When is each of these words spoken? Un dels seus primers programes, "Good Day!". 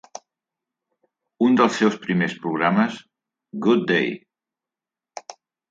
Un 1.47 1.59
dels 1.59 1.77
seus 1.81 1.99
primers 2.07 2.35
programes, 2.47 2.99
"Good 3.67 3.87
Day!". 3.95 4.13